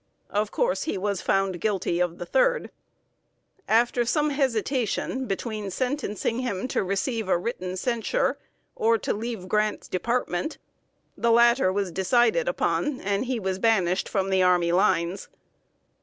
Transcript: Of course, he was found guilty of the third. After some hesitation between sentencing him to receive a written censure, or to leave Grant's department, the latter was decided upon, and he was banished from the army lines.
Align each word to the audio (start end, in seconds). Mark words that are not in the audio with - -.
Of 0.31 0.49
course, 0.49 0.85
he 0.85 0.97
was 0.97 1.21
found 1.21 1.61
guilty 1.61 1.99
of 1.99 2.17
the 2.17 2.25
third. 2.25 2.71
After 3.67 4.03
some 4.03 4.31
hesitation 4.31 5.27
between 5.27 5.69
sentencing 5.69 6.39
him 6.39 6.67
to 6.69 6.83
receive 6.83 7.29
a 7.29 7.37
written 7.37 7.77
censure, 7.77 8.39
or 8.75 8.97
to 8.97 9.13
leave 9.13 9.47
Grant's 9.47 9.87
department, 9.87 10.57
the 11.15 11.29
latter 11.29 11.71
was 11.71 11.91
decided 11.91 12.47
upon, 12.47 12.99
and 13.01 13.25
he 13.25 13.39
was 13.39 13.59
banished 13.59 14.09
from 14.09 14.31
the 14.31 14.41
army 14.41 14.71
lines. 14.71 15.27